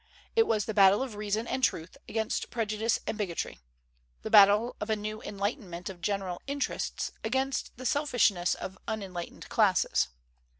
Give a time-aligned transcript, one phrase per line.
[0.35, 3.59] It was the battle of reason and truth against prejudice and bigotry,
[4.23, 10.07] the battle of a new enlightenment of general interests against the selfishness of unenlightened classes.